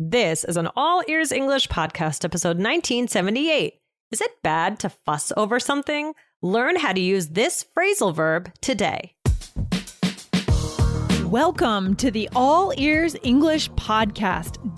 This 0.00 0.44
is 0.44 0.56
an 0.56 0.68
All 0.76 1.02
Ears 1.08 1.32
English 1.32 1.66
podcast, 1.66 2.24
episode 2.24 2.50
1978. 2.58 3.80
Is 4.12 4.20
it 4.20 4.30
bad 4.44 4.78
to 4.78 4.90
fuss 4.90 5.32
over 5.36 5.58
something? 5.58 6.14
Learn 6.40 6.76
how 6.76 6.92
to 6.92 7.00
use 7.00 7.30
this 7.30 7.66
phrasal 7.76 8.14
verb 8.14 8.52
today. 8.60 9.16
Welcome 11.24 11.96
to 11.96 12.12
the 12.12 12.28
All 12.36 12.72
Ears 12.76 13.16
English 13.24 13.70
podcast, 13.72 14.77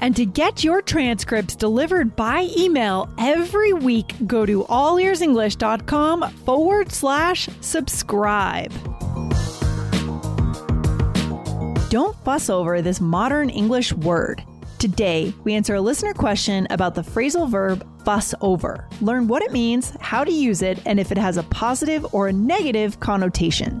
And 0.00 0.14
to 0.16 0.24
get 0.24 0.62
your 0.62 0.82
transcripts 0.82 1.56
delivered 1.56 2.14
by 2.14 2.48
email 2.56 3.08
every 3.18 3.72
week, 3.72 4.14
go 4.26 4.46
to 4.46 4.64
allearsenglish.com 4.64 6.30
forward 6.44 6.92
slash 6.92 7.48
subscribe. 7.60 8.72
Don't 11.90 12.16
fuss 12.24 12.50
over 12.50 12.82
this 12.82 13.00
modern 13.00 13.48
English 13.48 13.92
word. 13.94 14.44
Today, 14.78 15.32
we 15.42 15.54
answer 15.54 15.74
a 15.74 15.80
listener 15.80 16.14
question 16.14 16.66
about 16.70 16.94
the 16.94 17.02
phrasal 17.02 17.48
verb 17.48 17.84
fuss 18.04 18.34
over. 18.40 18.86
Learn 19.00 19.26
what 19.26 19.42
it 19.42 19.52
means, 19.52 19.92
how 20.00 20.22
to 20.22 20.30
use 20.30 20.62
it, 20.62 20.78
and 20.86 21.00
if 21.00 21.10
it 21.10 21.18
has 21.18 21.36
a 21.36 21.42
positive 21.44 22.06
or 22.14 22.28
a 22.28 22.32
negative 22.32 23.00
connotation. 23.00 23.80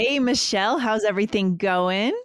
Hey, 0.00 0.18
Michelle, 0.18 0.78
how's 0.78 1.04
everything 1.04 1.58
going? 1.58 2.18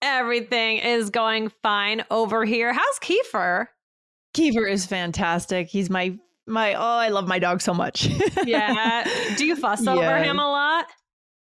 Everything 0.00 0.78
is 0.78 1.10
going 1.10 1.50
fine 1.60 2.04
over 2.08 2.44
here. 2.44 2.72
How's 2.72 3.00
Kiefer? 3.00 3.66
Kiefer 4.32 4.70
is 4.70 4.86
fantastic. 4.86 5.66
He's 5.66 5.90
my 5.90 6.16
my 6.46 6.74
oh, 6.74 6.80
I 6.80 7.08
love 7.08 7.26
my 7.26 7.40
dog 7.40 7.62
so 7.62 7.74
much. 7.74 8.06
yeah. 8.46 9.02
Do 9.36 9.44
you 9.44 9.56
fuss 9.56 9.84
over 9.88 10.18
him 10.18 10.38
a 10.38 10.48
lot? 10.48 10.86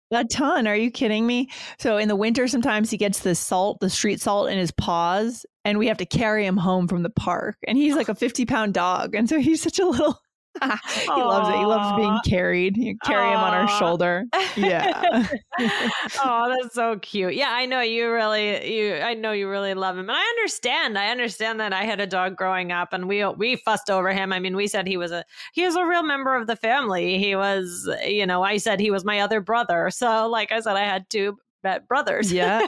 A 0.10 0.26
ton. 0.26 0.66
Are 0.66 0.76
you 0.76 0.90
kidding 0.90 1.28
me? 1.28 1.52
So 1.78 1.98
in 1.98 2.08
the 2.08 2.16
winter, 2.16 2.48
sometimes 2.48 2.90
he 2.90 2.98
gets 2.98 3.20
the 3.20 3.36
salt, 3.36 3.82
the 3.82 3.90
street 3.92 4.20
salt 4.20 4.50
in 4.50 4.58
his 4.58 4.72
paws, 4.72 5.46
and 5.64 5.78
we 5.78 5.86
have 5.90 5.98
to 5.98 6.08
carry 6.08 6.44
him 6.44 6.58
home 6.58 6.88
from 6.88 7.04
the 7.04 7.12
park. 7.12 7.56
And 7.68 7.78
he's 7.78 7.94
like 7.94 8.10
a 8.10 8.16
50 8.26 8.48
pound 8.48 8.74
dog. 8.74 9.14
And 9.14 9.30
so 9.30 9.40
he's 9.40 9.62
such 9.62 9.78
a 9.78 9.86
little, 9.86 10.18
he 10.62 11.08
loves 11.10 11.50
it. 11.50 11.56
He 11.56 11.66
loves 11.66 11.96
being 11.96 12.20
carried. 12.26 12.76
You 12.78 12.98
carry 13.04 13.30
him 13.30 13.40
on 13.40 13.54
our 13.54 13.68
shoulder. 13.68 14.26
Yeah. 14.56 15.02
oh, 16.24 16.56
that's 16.62 16.76
so 16.76 17.00
cute. 17.00 17.36
Yeah, 17.36 17.52
I 17.52 17.66
know 17.66 17.82
you 17.82 18.12
really 18.12 18.76
you 18.76 18.96
I 18.96 19.14
know 19.14 19.32
you 19.32 19.50
really 19.50 19.74
love 19.74 19.98
him. 19.98 20.10
And 20.10 20.18
I 20.18 20.24
understand. 20.24 20.98
I 20.98 21.10
understand 21.10 21.60
that 21.62 21.74
I 21.74 21.84
had 21.84 22.02
a 22.02 22.08
dog 22.08 22.36
growing 22.36 22.72
up 22.72 22.92
and 22.92 23.08
we 23.08 23.26
we 23.26 23.56
fussed 23.56 23.90
over 23.90 24.12
him. 24.12 24.34
I 24.34 24.40
mean, 24.40 24.56
we 24.56 24.68
said 24.68 24.88
he 24.88 24.98
was 24.98 25.12
a 25.12 25.24
he 25.54 25.64
was 25.64 25.76
a 25.76 25.86
real 25.86 26.04
member 26.04 26.36
of 26.36 26.48
the 26.48 26.56
family. 26.56 27.18
He 27.18 27.36
was, 27.36 27.90
you 28.06 28.26
know, 28.26 28.44
I 28.44 28.58
said 28.58 28.80
he 28.80 28.92
was 28.92 29.06
my 29.06 29.22
other 29.22 29.40
brother. 29.40 29.90
So 29.90 30.28
like 30.28 30.52
I 30.52 30.60
said 30.60 30.76
I 30.76 30.84
had 30.84 31.10
two 31.10 31.38
brothers. 31.88 32.32
Yeah. 32.32 32.68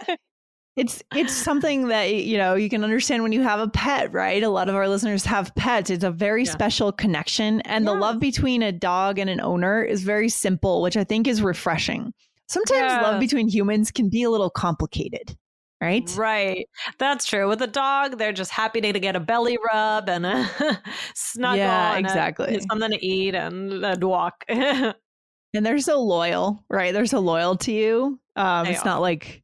It's 0.75 1.03
it's 1.15 1.33
something 1.33 1.89
that 1.89 2.13
you 2.15 2.37
know 2.37 2.55
you 2.55 2.67
can 2.69 2.83
understand 2.83 3.21
when 3.21 3.31
you 3.31 3.41
have 3.43 3.59
a 3.59 3.67
pet, 3.67 4.11
right? 4.11 4.41
A 4.41 4.49
lot 4.49 4.69
of 4.69 4.75
our 4.75 4.87
listeners 4.87 5.23
have 5.25 5.53
pets. 5.55 5.89
It's 5.91 6.03
a 6.03 6.09
very 6.11 6.45
Yeah. 6.45 6.51
special 6.51 6.91
connection, 6.91 7.61
and 7.61 7.85
the 7.87 7.93
love 7.93 8.19
between 8.19 8.63
a 8.63 8.71
dog 8.71 9.19
and 9.19 9.29
an 9.29 9.39
owner 9.39 9.83
is 9.83 10.01
very 10.03 10.29
simple, 10.29 10.81
which 10.81 10.97
I 10.97 11.03
think 11.03 11.27
is 11.27 11.43
refreshing. 11.43 12.11
Sometimes 12.47 12.91
Yeah. 12.93 13.01
love 13.01 13.19
between 13.19 13.47
humans 13.49 13.91
can 13.91 14.09
be 14.09 14.23
a 14.23 14.31
little 14.31 14.49
complicated, 14.49 15.37
right? 15.79 16.09
Right. 16.15 16.67
That's 16.97 17.25
true. 17.25 17.47
With 17.47 17.61
a 17.61 17.67
dog, 17.67 18.17
they're 18.17 18.33
just 18.33 18.49
happy 18.51 18.81
to 18.81 18.99
get 18.99 19.15
a 19.15 19.19
belly 19.19 19.57
rub 19.71 20.09
and 20.09 20.25
a 20.25 20.49
snuggle 21.15 21.57
Yeah, 21.59 21.95
a- 21.95 21.99
exactly. 21.99 22.59
something 22.69 22.89
to 22.91 23.05
eat 23.05 23.35
and 23.35 23.85
a 23.85 23.95
walk. 24.01 24.43
And 25.55 25.63
they're 25.63 25.77
so 25.77 26.01
loyal, 26.01 26.65
right? 26.67 26.91
They're 26.93 27.05
so 27.05 27.19
loyal 27.19 27.57
to 27.57 27.71
you. 27.71 28.19
Um, 28.35 28.65
They 28.65 28.71
it's 28.71 28.81
are. 28.81 28.85
not 28.85 29.01
like, 29.01 29.42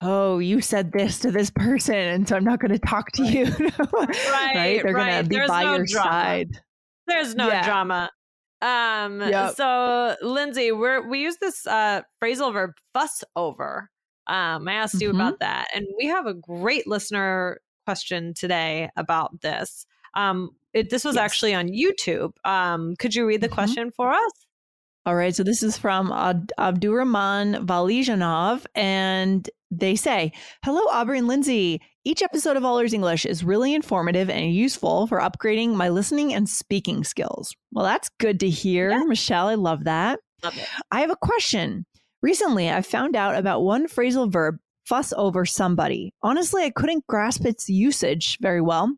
oh, 0.00 0.38
you 0.38 0.60
said 0.60 0.92
this 0.92 1.18
to 1.20 1.30
this 1.30 1.50
person, 1.50 1.94
and 1.94 2.28
so 2.28 2.36
I'm 2.36 2.44
not 2.44 2.60
going 2.60 2.72
to 2.72 2.78
talk 2.78 3.10
to 3.12 3.24
you. 3.24 3.44
right? 3.92 4.80
They're 4.82 4.92
going 4.92 5.22
to 5.22 5.28
be 5.28 5.36
There's 5.36 5.48
by 5.48 5.64
no 5.64 5.76
your 5.76 5.86
drama. 5.86 6.10
side. 6.10 6.60
There's 7.06 7.34
no 7.34 7.48
Yeah. 7.48 7.64
drama. 7.64 8.10
Um 8.60 9.20
Yep. 9.20 9.54
so 9.54 10.16
Lindsay, 10.20 10.72
we're 10.72 11.08
we 11.08 11.20
use 11.22 11.36
this 11.36 11.64
uh 11.66 12.02
phrasal 12.20 12.52
verb 12.52 12.72
fuss 12.92 13.22
over. 13.36 13.88
Um 14.26 14.66
I 14.66 14.74
asked 14.74 15.00
you 15.00 15.10
Mhm. 15.10 15.14
about 15.14 15.38
that 15.38 15.68
and 15.72 15.86
we 15.96 16.06
have 16.06 16.26
a 16.26 16.34
great 16.34 16.84
listener 16.88 17.60
question 17.86 18.34
today 18.34 18.90
about 18.96 19.40
this. 19.42 19.86
Um 20.14 20.50
it, 20.74 20.90
this 20.90 21.04
was 21.04 21.14
Yes. 21.14 21.22
actually 21.22 21.54
on 21.54 21.68
YouTube. 21.68 22.32
Um 22.44 22.96
could 22.98 23.14
you 23.14 23.26
read 23.26 23.42
the 23.42 23.48
Mhm. 23.48 23.52
question 23.54 23.92
for 23.92 24.10
us? 24.10 24.32
All 25.06 25.14
right, 25.14 25.34
so 25.34 25.42
this 25.42 25.62
is 25.62 25.78
from 25.78 26.12
Ab- 26.12 26.50
Abdurrahman 26.58 27.66
Valijanov, 27.66 28.66
and 28.74 29.48
they 29.70 29.96
say, 29.96 30.32
Hello, 30.64 30.80
Aubrey 30.92 31.18
and 31.18 31.28
Lindsay. 31.28 31.80
Each 32.04 32.22
episode 32.22 32.56
of 32.56 32.64
All 32.64 32.78
Ears 32.78 32.92
English 32.92 33.24
is 33.24 33.44
really 33.44 33.74
informative 33.74 34.28
and 34.30 34.52
useful 34.52 35.06
for 35.06 35.20
upgrading 35.20 35.74
my 35.74 35.88
listening 35.88 36.34
and 36.34 36.48
speaking 36.48 37.04
skills. 37.04 37.54
Well, 37.72 37.84
that's 37.84 38.10
good 38.18 38.40
to 38.40 38.48
hear, 38.50 38.90
Yeah. 38.90 39.04
Michelle. 39.04 39.46
I 39.48 39.54
love 39.54 39.84
that. 39.84 40.20
Love 40.42 40.56
it. 40.56 40.66
I 40.90 41.00
have 41.00 41.10
a 41.10 41.16
question. 41.16 41.86
Recently, 42.22 42.70
I 42.70 42.82
found 42.82 43.14
out 43.16 43.34
about 43.36 43.62
one 43.62 43.86
phrasal 43.88 44.30
verb, 44.30 44.56
fuss 44.86 45.12
over 45.16 45.44
somebody. 45.46 46.12
Honestly, 46.22 46.64
I 46.64 46.70
couldn't 46.70 47.06
grasp 47.06 47.44
its 47.46 47.68
usage 47.68 48.38
very 48.40 48.60
well. 48.60 48.94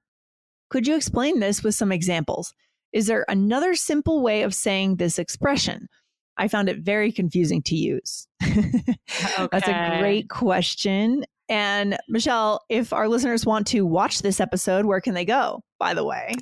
Could 0.70 0.86
you 0.86 0.94
explain 0.96 1.40
this 1.40 1.62
with 1.62 1.74
some 1.74 1.92
examples? 1.92 2.54
Is 2.92 3.06
there 3.06 3.24
another 3.28 3.74
simple 3.74 4.22
way 4.22 4.42
of 4.42 4.54
saying 4.54 4.96
this 4.96 5.18
expression? 5.18 5.88
I 6.36 6.48
found 6.48 6.68
it 6.68 6.78
very 6.78 7.12
confusing 7.12 7.62
to 7.62 7.76
use. 7.76 8.26
That's 8.40 9.68
a 9.68 9.96
great 10.00 10.28
question. 10.28 11.24
And 11.48 11.98
Michelle, 12.08 12.64
if 12.68 12.92
our 12.92 13.08
listeners 13.08 13.44
want 13.44 13.66
to 13.68 13.84
watch 13.84 14.22
this 14.22 14.40
episode, 14.40 14.84
where 14.86 15.00
can 15.00 15.14
they 15.14 15.24
go? 15.24 15.62
By 15.80 15.94
the 15.94 16.04
way, 16.04 16.32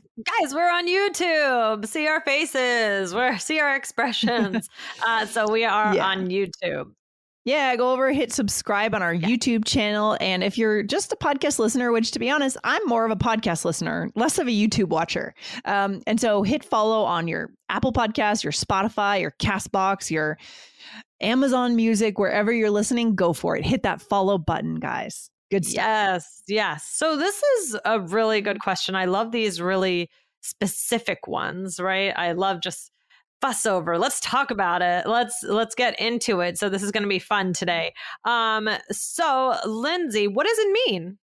Guys, 0.41 0.53
we're 0.55 0.71
on 0.71 0.87
YouTube. 0.87 1.87
See 1.87 2.07
our 2.07 2.21
faces. 2.21 3.15
We're 3.15 3.39
see 3.39 3.59
our 3.61 3.75
expressions. 3.75 4.69
uh, 5.07 5.25
so 5.27 5.51
we 5.51 5.65
are 5.65 5.95
Yeah. 5.95 6.07
on 6.07 6.29
YouTube. 6.29 6.93
Yeah, 7.49 7.75
go 7.77 7.95
over, 7.95 8.13
hit 8.13 8.31
subscribe 8.31 8.95
on 8.95 9.03
our 9.03 9.15
yeah. 9.15 9.27
YouTube 9.27 9.65
channel. 9.65 10.19
And 10.21 10.45
if 10.45 10.59
you're 10.59 10.83
just 10.83 11.15
a 11.15 11.17
podcast 11.17 11.59
listener, 11.59 11.91
which 11.93 12.11
to 12.11 12.19
be 12.19 12.29
honest, 12.29 12.59
I'm 12.63 12.83
more 12.85 13.07
of 13.07 13.11
a 13.11 13.17
podcast 13.17 13.65
listener, 13.65 14.11
less 14.15 14.39
of 14.39 14.49
a 14.49 14.51
YouTube 14.51 14.89
watcher. 14.91 15.33
Um, 15.65 16.03
and 16.07 16.21
so 16.21 16.43
hit 16.43 16.63
follow 16.63 17.05
on 17.05 17.27
your 17.27 17.49
Apple 17.71 17.91
Podcast, 17.91 18.45
your 18.45 18.53
Spotify, 18.53 19.23
your 19.23 19.31
Castbox, 19.41 20.11
your 20.11 20.37
Amazon 21.23 21.75
Music, 21.75 22.19
wherever 22.19 22.53
you're 22.53 22.71
listening, 22.71 23.15
go 23.15 23.33
for 23.33 23.57
it. 23.57 23.65
Hit 23.65 23.83
that 23.83 24.03
follow 24.03 24.37
button, 24.37 24.75
guys. 24.75 25.31
Good 25.51 25.65
stuff. 25.65 25.77
Yes, 25.87 26.43
yes. 26.49 26.87
So 26.93 27.17
this 27.17 27.43
is 27.43 27.79
a 27.87 27.99
really 27.99 28.43
good 28.43 28.61
question. 28.61 28.95
I 28.95 29.07
love 29.07 29.33
these 29.33 29.59
really 29.59 30.11
specific 30.43 31.27
ones, 31.27 31.81
right? 31.81 32.13
I 32.15 32.33
love 32.33 32.61
just 32.61 32.91
fuss 33.41 33.67
over. 33.67 33.99
Let's 33.99 34.21
talk 34.21 34.51
about 34.51 34.83
it. 34.83 35.07
Let's 35.07 35.43
let's 35.43 35.75
get 35.75 35.99
into 36.01 36.41
it. 36.41 36.59
So 36.59 36.69
this 36.69 36.83
is 36.83 36.91
going 36.91 37.03
to 37.03 37.09
be 37.09 37.19
fun 37.19 37.53
today. 37.53 37.93
Um 38.25 38.69
so 38.91 39.57
Lindsay, 39.65 40.29
what 40.29 40.47
does 40.47 40.59
it 40.59 40.73
mean? 40.87 41.19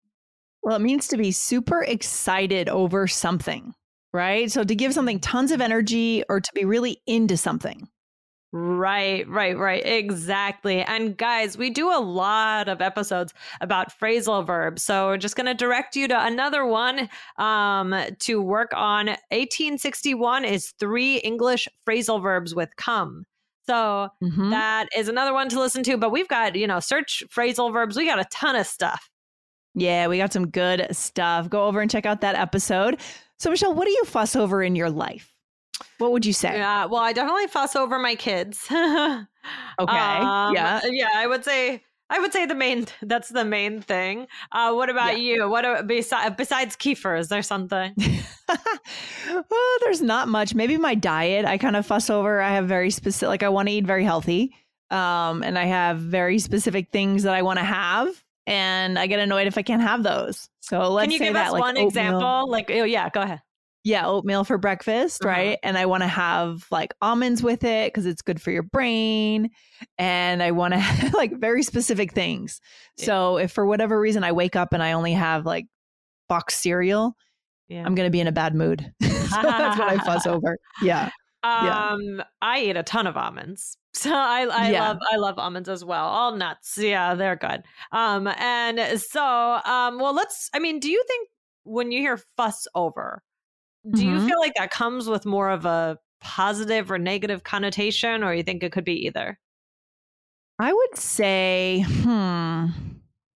Well, 0.61 0.77
it 0.77 0.81
means 0.81 1.07
to 1.09 1.17
be 1.17 1.31
super 1.31 1.83
excited 1.83 2.69
over 2.69 3.07
something, 3.07 3.73
right? 4.13 4.49
So 4.51 4.63
to 4.63 4.75
give 4.75 4.93
something 4.93 5.19
tons 5.19 5.51
of 5.51 5.59
energy 5.59 6.23
or 6.29 6.39
to 6.39 6.49
be 6.53 6.63
really 6.63 7.01
into 7.05 7.35
something. 7.35 7.87
Right, 8.55 9.27
right, 9.27 9.57
right. 9.57 9.83
Exactly. 9.83 10.83
And 10.83 11.17
guys, 11.17 11.57
we 11.57 11.71
do 11.71 11.89
a 11.89 11.97
lot 11.97 12.69
of 12.69 12.83
episodes 12.83 13.33
about 13.61 13.91
phrasal 13.99 14.45
verbs. 14.45 14.83
So 14.83 15.07
we're 15.07 15.17
just 15.17 15.35
going 15.35 15.47
to 15.47 15.55
direct 15.55 15.95
you 15.95 16.07
to 16.07 16.25
another 16.25 16.63
one 16.63 17.09
um, 17.37 17.95
to 18.19 18.39
work 18.39 18.71
on. 18.75 19.07
1861 19.07 20.45
is 20.45 20.71
three 20.79 21.17
English 21.17 21.67
phrasal 21.87 22.21
verbs 22.21 22.53
with 22.53 22.69
come. 22.75 23.25
So 23.65 24.09
mm-hmm. 24.23 24.51
that 24.51 24.87
is 24.95 25.07
another 25.07 25.33
one 25.33 25.49
to 25.49 25.59
listen 25.59 25.81
to. 25.83 25.97
But 25.97 26.11
we've 26.11 26.27
got, 26.27 26.55
you 26.55 26.67
know, 26.67 26.79
search 26.79 27.23
phrasal 27.35 27.73
verbs. 27.73 27.97
We 27.97 28.05
got 28.05 28.19
a 28.19 28.25
ton 28.25 28.55
of 28.55 28.67
stuff. 28.67 29.09
Yeah, 29.73 30.05
we 30.05 30.19
got 30.19 30.31
some 30.31 30.49
good 30.49 30.87
stuff. 30.91 31.49
Go 31.49 31.63
over 31.63 31.81
and 31.81 31.89
check 31.89 32.05
out 32.05 32.21
that 32.21 32.35
episode. 32.35 32.99
So, 33.39 33.49
Michelle, 33.49 33.73
what 33.73 33.85
do 33.85 33.91
you 33.91 34.05
fuss 34.05 34.35
over 34.35 34.61
in 34.61 34.75
your 34.75 34.91
life? 34.91 35.32
What 35.97 36.11
would 36.11 36.25
you 36.25 36.33
say? 36.33 36.57
Yeah, 36.57 36.85
well, 36.85 37.01
I 37.01 37.13
definitely 37.13 37.47
fuss 37.47 37.75
over 37.75 37.99
my 37.99 38.15
kids. 38.15 38.67
okay. 38.71 39.27
Um, 39.79 40.53
yeah. 40.53 40.81
Yeah, 40.83 41.09
I 41.15 41.27
would 41.27 41.43
say 41.43 41.81
I 42.09 42.19
would 42.19 42.31
say 42.31 42.45
the 42.45 42.55
main 42.55 42.85
that's 43.01 43.29
the 43.29 43.45
main 43.45 43.81
thing. 43.81 44.27
Uh, 44.51 44.73
what 44.73 44.89
about 44.89 45.13
yeah. 45.13 45.35
you? 45.35 45.49
What 45.49 45.87
besides 45.87 46.35
besides 46.37 46.75
Kiefer? 46.75 47.19
Is 47.19 47.29
there 47.29 47.41
something? 47.41 47.93
well, 48.47 49.77
there's 49.81 50.01
not 50.01 50.27
much. 50.27 50.53
Maybe 50.53 50.77
my 50.77 50.95
diet. 50.95 51.45
I 51.45 51.57
kind 51.57 51.75
of 51.75 51.85
fuss 51.85 52.09
over. 52.09 52.39
I 52.39 52.53
have 52.53 52.67
very 52.67 52.91
specific. 52.91 53.29
Like 53.29 53.43
I 53.43 53.49
want 53.49 53.67
to 53.67 53.73
eat 53.73 53.85
very 53.85 54.03
healthy, 54.03 54.55
um, 54.91 55.43
and 55.43 55.57
I 55.57 55.65
have 55.65 55.99
very 55.99 56.39
specific 56.39 56.91
things 56.91 57.23
that 57.23 57.33
I 57.33 57.41
want 57.41 57.59
to 57.59 57.65
have, 57.65 58.09
and 58.45 58.99
I 58.99 59.07
get 59.07 59.19
annoyed 59.19 59.47
if 59.47 59.57
I 59.57 59.63
can't 59.63 59.81
have 59.81 60.03
those. 60.03 60.49
So 60.59 60.91
let's 60.91 61.05
Can 61.05 61.11
you 61.11 61.19
give 61.19 61.33
that, 61.33 61.47
us 61.47 61.53
like, 61.53 61.61
one 61.61 61.77
example? 61.77 62.49
Like, 62.49 62.69
oh 62.69 62.83
yeah, 62.83 63.09
go 63.09 63.21
ahead 63.21 63.41
yeah, 63.83 64.07
oatmeal 64.07 64.45
for 64.45 64.57
breakfast, 64.57 65.23
uh-huh. 65.23 65.29
right? 65.29 65.59
And 65.61 65.77
I 65.77 65.85
want 65.85 66.03
to 66.03 66.07
have 66.07 66.65
like 66.71 66.93
almonds 67.01 67.43
with 67.43 67.63
it 67.63 67.93
because 67.93 68.05
it's 68.05 68.21
good 68.21 68.41
for 68.41 68.51
your 68.51 68.63
brain. 68.63 69.49
And 69.97 70.41
I 70.41 70.51
want 70.51 70.73
to 70.73 71.11
like 71.13 71.39
very 71.39 71.63
specific 71.63 72.13
things. 72.13 72.61
Yeah. 72.97 73.05
So 73.05 73.37
if 73.37 73.51
for 73.51 73.65
whatever 73.65 73.99
reason 73.99 74.23
I 74.23 74.31
wake 74.31 74.55
up 74.55 74.73
and 74.73 74.81
I 74.81 74.93
only 74.93 75.13
have 75.13 75.45
like 75.45 75.65
box 76.29 76.55
cereal, 76.55 77.15
yeah. 77.67 77.83
I'm 77.85 77.95
going 77.95 78.07
to 78.07 78.11
be 78.11 78.21
in 78.21 78.27
a 78.27 78.31
bad 78.31 78.55
mood. 78.55 78.93
so 79.01 79.07
that's 79.41 79.79
what 79.79 79.89
I 79.89 79.97
fuss 79.97 80.27
over. 80.27 80.57
Yeah. 80.81 81.09
Um, 81.43 82.17
yeah. 82.17 82.23
I 82.41 82.61
eat 82.61 82.77
a 82.77 82.83
ton 82.83 83.05
of 83.05 83.17
almonds. 83.17 83.77
So 83.93 84.13
I, 84.13 84.45
I 84.45 84.71
yeah. 84.71 84.87
love 84.87 84.97
I 85.11 85.17
love 85.17 85.37
almonds 85.37 85.69
as 85.69 85.83
well. 85.85 86.05
All 86.05 86.35
nuts. 86.35 86.77
Yeah, 86.79 87.13
they're 87.15 87.35
good. 87.35 87.63
Um, 87.91 88.27
and 88.39 88.99
so 88.99 89.23
um, 89.23 89.99
well, 89.99 90.15
let's. 90.15 90.49
I 90.53 90.59
mean, 90.59 90.79
do 90.79 90.89
you 90.89 91.03
think 91.07 91.29
when 91.63 91.91
you 91.91 91.99
hear 91.99 92.17
fuss 92.37 92.65
over, 92.73 93.21
do 93.91 94.01
mm-hmm. 94.01 94.17
you 94.17 94.27
feel 94.27 94.39
like 94.39 94.53
that 94.55 94.71
comes 94.71 95.07
with 95.07 95.25
more 95.25 95.49
of 95.49 95.65
a 95.65 95.97
positive 96.21 96.89
or 96.89 96.97
negative 96.97 97.43
connotation, 97.43 98.23
or 98.23 98.33
you 98.33 98.43
think 98.43 98.63
it 98.63 98.71
could 98.71 98.85
be 98.85 99.05
either? 99.05 99.37
I 100.59 100.71
would 100.71 100.97
say, 100.97 101.83
hmm, 101.87 102.67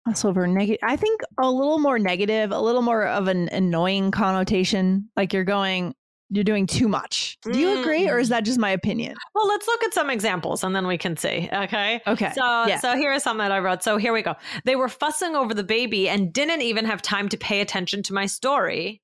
that's 0.06 0.26
over 0.26 0.46
negative. 0.48 0.80
I 0.84 0.96
think 0.96 1.22
a 1.38 1.50
little 1.50 1.80
more 1.80 1.98
negative, 1.98 2.52
a 2.52 2.60
little 2.60 2.82
more 2.82 3.06
of 3.08 3.28
an 3.28 3.50
annoying 3.50 4.12
connotation. 4.12 5.10
Like 5.16 5.32
you're 5.32 5.46
going, 5.46 5.96
you're 6.30 6.44
doing 6.44 6.66
too 6.66 6.88
much. 6.88 7.38
Do 7.44 7.58
you 7.58 7.68
mm. 7.68 7.82
agree, 7.82 8.10
or 8.10 8.20
is 8.20 8.28
mm. 8.28 8.32
that 8.32 8.44
just 8.44 8.58
my 8.60 8.72
opinion? 8.72 9.16
Well, 9.36 9.48
let's 9.48 9.68
look 9.68 9.84
at 9.84 9.94
some 9.94 10.10
examples 10.10 10.64
and 10.64 10.76
then 10.76 10.88
we 10.88 10.98
can 10.98 11.16
see. 11.16 11.48
Okay. 11.54 12.02
Okay. 12.08 12.32
So, 12.34 12.66
yeah. 12.66 12.80
so 12.80 12.98
here 12.98 13.14
is 13.14 13.24
some 13.24 13.38
that 13.38 13.52
I 13.52 13.60
wrote. 13.60 13.84
So 13.84 13.98
here 13.98 14.12
we 14.12 14.24
go. 14.24 14.34
They 14.66 14.76
were 14.76 14.90
fussing 14.90 15.36
over 15.36 15.54
the 15.54 15.64
baby 15.64 16.10
and 16.10 16.34
didn't 16.34 16.64
even 16.64 16.86
have 16.86 17.02
time 17.02 17.30
to 17.30 17.38
pay 17.38 17.62
attention 17.62 18.02
to 18.04 18.14
my 18.14 18.26
story. 18.26 19.03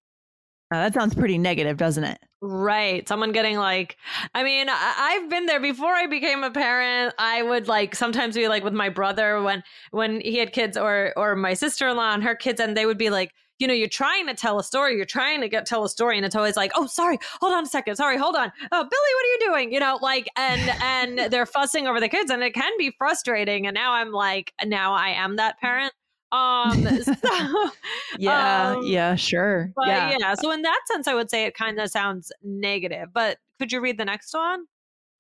Uh, 0.71 0.83
that 0.83 0.94
sounds 0.94 1.16
pretty 1.16 1.38
negative, 1.38 1.77
doesn't 1.77 2.04
it? 2.04 2.19
Right. 2.42 3.07
Someone 3.07 3.31
getting 3.31 3.57
like, 3.57 3.98
I 4.36 4.44
mean, 4.44 4.68
I- 4.69 5.18
have 5.19 5.30
been 5.30 5.48
there 5.48 5.60
before 5.60 5.94
I 5.94 6.06
became 6.06 6.44
a 6.44 6.51
parent. 6.51 7.13
I 7.18 7.42
would 7.42 7.68
like 7.68 7.95
sometimes 7.95 8.36
be 8.36 8.48
like 8.48 8.63
with 8.63 8.74
my 8.74 8.88
brother 8.89 9.42
when 9.42 9.63
when 9.92 10.21
he 10.21 10.38
had 10.38 10.54
kids, 10.54 10.77
or 10.77 11.12
or 11.18 11.36
my 11.36 11.54
sister 11.54 11.88
in 11.88 11.98
law 11.98 12.13
and 12.13 12.24
her 12.24 12.36
kids, 12.36 12.62
and 12.62 12.77
they 12.77 12.86
would 12.86 12.98
be 13.00 13.10
like, 13.10 13.31
you 13.57 13.68
know, 13.68 13.74
you're 13.74 13.89
trying 13.89 14.27
to 14.27 14.33
tell 14.36 14.57
a 14.60 14.63
story, 14.63 14.95
you're 14.95 15.06
trying 15.06 15.42
to 15.42 15.50
get 15.50 15.66
tell 15.66 15.83
a 15.83 15.89
story, 15.89 16.16
and 16.18 16.25
it's 16.25 16.36
always 16.36 16.56
like, 16.56 16.71
oh, 16.75 16.86
sorry, 16.88 17.18
hold 17.42 17.51
on 17.54 17.63
a 17.63 17.68
second, 17.68 17.95
sorry, 17.98 18.18
hold 18.18 18.36
on, 18.36 18.51
oh, 18.71 18.83
Billy, 18.83 18.89
what 18.89 19.25
are 19.25 19.27
you 19.33 19.39
doing? 19.51 19.74
You 19.74 19.80
know, 19.81 20.00
like, 20.01 20.30
and 20.38 20.62
and 20.81 21.31
they're 21.33 21.45
fussing 21.48 21.88
over 21.88 22.00
the 22.00 22.10
kids, 22.10 22.31
and 22.31 22.42
it 22.44 22.54
can 22.54 22.71
be 22.77 22.92
frustrating. 22.98 23.68
And 23.68 23.74
now 23.74 23.94
I'm 23.94 24.12
like, 24.12 24.54
now 24.63 24.94
I 24.94 25.10
am 25.10 25.36
that 25.38 25.60
parent 25.60 25.92
um, 26.31 26.86
so, 27.04 27.70
yeah, 28.18 28.74
um, 28.76 28.86
yeah, 28.86 29.16
sure. 29.16 29.72
Yeah. 29.86 30.16
yeah, 30.20 30.36
so 30.36 30.52
in 30.52 30.62
that 30.62 30.81
sense, 30.86 31.08
I 31.08 31.16
would 31.16 31.30
say 31.30 31.46
it 31.46 31.56
kind 31.56 31.80
of 31.80 31.90
sounds 31.90 32.31
negative. 32.44 33.10
But 33.14 33.38
could 33.60 33.72
you 33.72 33.81
read 33.81 33.98
the 33.98 34.06
next 34.06 34.34
one? 34.34 34.66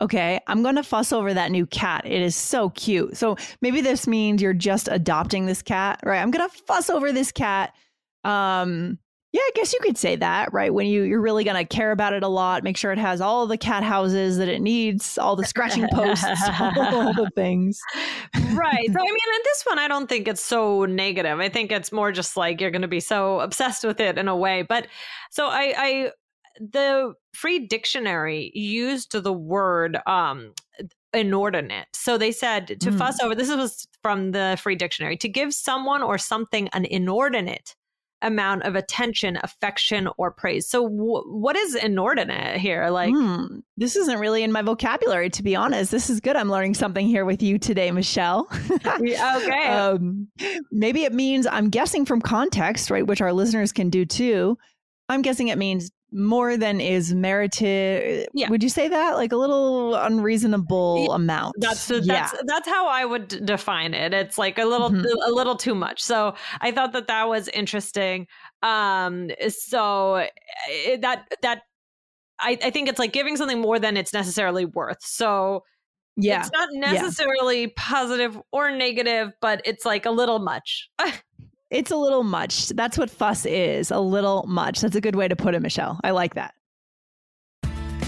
Okay, 0.01 0.39
I'm 0.47 0.63
going 0.63 0.75
to 0.75 0.83
fuss 0.83 1.11
over 1.11 1.33
that 1.33 1.51
new 1.51 1.65
cat. 1.65 2.05
It 2.05 2.21
is 2.21 2.35
so 2.35 2.69
cute. 2.69 3.17
So 3.17 3.35
maybe 3.61 3.81
this 3.81 4.07
means 4.07 4.41
you're 4.41 4.53
just 4.53 4.87
adopting 4.89 5.45
this 5.45 5.61
cat, 5.61 5.99
right? 6.05 6.21
I'm 6.21 6.31
going 6.31 6.49
to 6.49 6.57
fuss 6.67 6.89
over 6.89 7.11
this 7.11 7.31
cat. 7.33 7.73
Um, 8.23 8.97
yeah, 9.31 9.41
I 9.41 9.51
guess 9.53 9.73
you 9.73 9.79
could 9.83 9.97
say 9.97 10.15
that, 10.15 10.51
right? 10.53 10.73
When 10.73 10.87
you 10.87 11.03
you're 11.03 11.21
really 11.21 11.43
gonna 11.43 11.65
care 11.65 11.91
about 11.91 12.13
it 12.13 12.23
a 12.23 12.27
lot, 12.27 12.63
make 12.63 12.77
sure 12.77 12.91
it 12.91 12.97
has 12.97 13.21
all 13.21 13.45
the 13.45 13.59
cat 13.59 13.83
houses 13.83 14.37
that 14.37 14.47
it 14.47 14.59
needs, 14.59 15.19
all 15.19 15.35
the 15.35 15.45
scratching 15.45 15.87
posts, 15.93 16.25
all 16.59 17.13
the 17.13 17.29
things. 17.35 17.79
right. 18.53 18.89
So 18.91 18.99
I 18.99 19.03
mean, 19.03 19.35
in 19.35 19.41
this 19.43 19.63
one, 19.65 19.77
I 19.77 19.87
don't 19.87 20.09
think 20.09 20.27
it's 20.27 20.43
so 20.43 20.85
negative. 20.85 21.39
I 21.39 21.47
think 21.47 21.71
it's 21.71 21.91
more 21.91 22.11
just 22.11 22.37
like 22.37 22.59
you're 22.59 22.71
gonna 22.71 22.87
be 22.87 22.99
so 22.99 23.39
obsessed 23.41 23.83
with 23.83 23.99
it 23.99 24.17
in 24.17 24.27
a 24.27 24.35
way. 24.35 24.63
But 24.63 24.87
so 25.29 25.45
I, 25.45 25.73
I 25.77 26.11
the 26.59 27.13
free 27.33 27.67
dictionary 27.67 28.51
used 28.55 29.11
the 29.11 29.33
word 29.33 29.99
um 30.07 30.53
inordinate. 31.13 31.87
So 31.93 32.17
they 32.17 32.31
said 32.31 32.67
to 32.67 32.91
mm. 32.91 32.97
fuss 32.97 33.19
over. 33.21 33.35
This 33.35 33.49
was 33.55 33.87
from 34.01 34.31
the 34.31 34.57
free 34.59 34.75
dictionary 34.75 35.17
to 35.17 35.29
give 35.29 35.53
someone 35.53 36.01
or 36.01 36.17
something 36.17 36.67
an 36.69 36.85
inordinate 36.85 37.75
amount 38.21 38.63
of 38.63 38.75
attention, 38.75 39.37
affection, 39.43 40.09
or 40.17 40.31
praise. 40.31 40.67
So, 40.67 40.83
w- 40.83 41.23
what 41.27 41.55
is 41.55 41.75
inordinate 41.75 42.57
here? 42.59 42.89
Like, 42.89 43.13
mm, 43.13 43.61
this 43.77 43.95
isn't 43.95 44.19
really 44.19 44.43
in 44.43 44.51
my 44.51 44.61
vocabulary, 44.61 45.29
to 45.31 45.43
be 45.43 45.55
honest. 45.55 45.91
This 45.91 46.09
is 46.09 46.19
good. 46.19 46.35
I'm 46.35 46.49
learning 46.49 46.73
something 46.73 47.07
here 47.07 47.25
with 47.25 47.41
you 47.41 47.57
today, 47.57 47.91
Michelle. 47.91 48.47
okay. 48.85 49.67
Um, 49.69 50.27
maybe 50.71 51.03
it 51.03 51.13
means, 51.13 51.47
I'm 51.47 51.69
guessing 51.69 52.05
from 52.05 52.21
context, 52.21 52.89
right, 52.91 53.05
which 53.05 53.21
our 53.21 53.31
listeners 53.31 53.71
can 53.71 53.89
do 53.89 54.05
too. 54.05 54.57
I'm 55.07 55.21
guessing 55.21 55.47
it 55.47 55.57
means 55.57 55.91
more 56.11 56.57
than 56.57 56.81
is 56.81 57.13
merited. 57.13 58.27
Yeah. 58.33 58.49
Would 58.49 58.63
you 58.63 58.69
say 58.69 58.87
that? 58.87 59.15
Like 59.15 59.31
a 59.31 59.35
little 59.35 59.95
unreasonable 59.95 61.07
yeah. 61.07 61.15
amount. 61.15 61.55
That's 61.59 61.87
that's 61.87 62.05
yeah. 62.05 62.29
that's 62.45 62.67
how 62.67 62.87
I 62.87 63.05
would 63.05 63.45
define 63.45 63.93
it. 63.93 64.13
It's 64.13 64.37
like 64.37 64.57
a 64.57 64.65
little 64.65 64.89
mm-hmm. 64.89 65.31
a 65.31 65.33
little 65.33 65.55
too 65.55 65.75
much. 65.75 66.01
So 66.01 66.35
I 66.61 66.71
thought 66.71 66.93
that 66.93 67.07
that 67.07 67.27
was 67.27 67.47
interesting. 67.49 68.27
Um 68.63 69.29
so 69.49 70.15
eh, 70.15 70.97
that 71.01 71.27
that 71.41 71.61
I, 72.39 72.57
I 72.63 72.69
think 72.69 72.89
it's 72.89 72.99
like 72.99 73.11
giving 73.11 73.35
something 73.35 73.59
more 73.59 73.79
than 73.79 73.97
it's 73.97 74.13
necessarily 74.13 74.65
worth. 74.65 75.01
So 75.01 75.63
yeah. 76.21 76.41
It's 76.41 76.51
not 76.51 76.69
necessarily 76.73 77.61
yeah. 77.61 77.67
positive 77.77 78.37
or 78.51 78.71
negative, 78.71 79.31
but 79.41 79.61
it's 79.63 79.85
like 79.85 80.05
a 80.05 80.11
little 80.11 80.39
much. 80.39 80.89
It's 81.69 81.91
a 81.91 81.95
little 81.95 82.23
much. 82.23 82.69
That's 82.69 82.97
what 82.97 83.11
fuss 83.11 83.45
is 83.45 83.91
a 83.91 83.99
little 83.99 84.43
much. 84.47 84.81
That's 84.81 84.95
a 84.95 85.01
good 85.01 85.15
way 85.15 85.27
to 85.27 85.35
put 85.35 85.53
it, 85.53 85.61
Michelle. 85.61 85.99
I 86.03 86.11
like 86.11 86.33
that. 86.33 86.55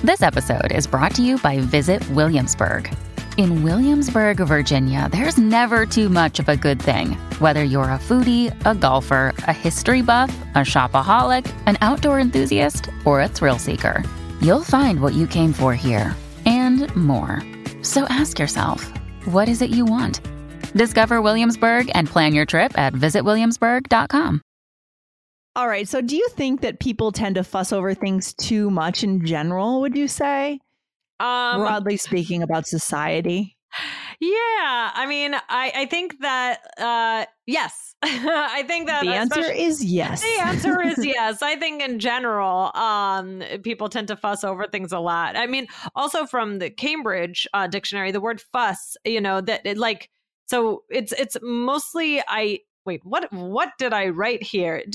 This 0.04 0.24
episode 0.24 0.72
is 0.72 0.88
brought 0.88 1.14
to 1.16 1.22
you 1.22 1.38
by 1.38 1.60
Visit 1.60 2.08
Williamsburg. 2.10 2.92
In 3.38 3.62
Williamsburg, 3.62 4.38
Virginia, 4.38 5.08
there's 5.12 5.38
never 5.38 5.86
too 5.86 6.10
much 6.10 6.40
of 6.40 6.50
a 6.50 6.58
good 6.58 6.82
thing. 6.82 7.12
Whether 7.38 7.64
you're 7.64 7.84
a 7.84 8.00
foodie, 8.00 8.50
a 8.66 8.74
golfer, 8.74 9.32
a 9.48 9.54
history 9.54 10.02
buff, 10.02 10.36
a 10.56 10.60
shopaholic, 10.62 11.54
an 11.68 11.78
outdoor 11.82 12.20
enthusiast, 12.20 12.90
or 13.06 13.22
a 13.22 13.28
thrill 13.28 13.60
seeker, 13.60 14.04
you'll 14.42 14.64
find 14.64 15.02
what 15.02 15.14
you 15.14 15.28
came 15.28 15.54
for 15.54 15.76
here 15.76 16.16
and 16.48 16.94
more. 16.96 17.44
So 17.84 18.06
ask 18.06 18.40
yourself, 18.40 18.92
what 19.26 19.48
is 19.48 19.62
it 19.62 19.70
you 19.70 19.86
want? 19.86 20.20
Discover 20.74 21.22
Williamsburg 21.22 21.92
and 21.94 22.08
plan 22.08 22.34
your 22.34 22.46
trip 22.46 22.78
at 22.78 22.94
visitwilliamsburg.com. 22.94 24.42
All 25.56 25.68
right. 25.68 25.88
So, 25.88 26.02
do 26.02 26.16
you 26.16 26.28
think 26.30 26.62
that 26.62 26.80
people 26.80 27.12
tend 27.12 27.36
to 27.36 27.44
fuss 27.44 27.74
over 27.74 27.94
things 27.94 28.34
too 28.34 28.70
much 28.70 29.04
in 29.04 29.26
general? 29.26 29.82
Would 29.82 29.98
you 29.98 30.08
say, 30.08 30.60
Um, 31.20 31.62
broadly 31.62 31.98
speaking, 31.98 32.42
about 32.42 32.68
society? 32.68 33.58
yeah, 34.22 34.92
I 34.94 35.06
mean, 35.08 35.34
I, 35.34 35.72
I 35.76 35.86
think 35.88 36.20
that 36.22 36.60
uh, 36.78 37.26
yes, 37.48 37.96
I 38.04 38.64
think 38.66 38.88
that 38.88 39.04
The 39.04 39.14
answer 39.14 39.42
is 39.52 39.84
yes. 39.84 40.22
The 40.22 40.42
answer 40.42 40.82
is 40.82 41.06
yes. 41.06 41.42
I 41.42 41.58
think 41.58 41.82
in 41.82 42.00
general, 42.00 42.72
um, 42.76 43.44
people 43.64 43.90
tend 43.90 44.08
to 44.08 44.16
fuss 44.16 44.44
over 44.46 44.68
things 44.68 44.92
a 44.94 45.00
lot. 45.00 45.36
I 45.36 45.48
mean, 45.48 45.68
also 45.96 46.26
from 46.26 46.60
the 46.60 46.70
Cambridge 46.70 47.46
uh, 47.54 47.68
dictionary, 47.68 48.12
the 48.12 48.22
word 48.22 48.40
fuss, 48.54 48.96
you 49.04 49.20
know, 49.20 49.42
that 49.42 49.66
it 49.66 49.78
like 49.78 50.10
so 50.52 50.84
it's 50.90 51.14
it's 51.14 51.38
mostly 51.42 52.22
I 52.28 52.60
wait, 52.86 53.02
what 53.06 53.32
what 53.32 53.70
did 53.78 53.94
I 53.94 54.10
write 54.10 54.44
here? 54.44 54.84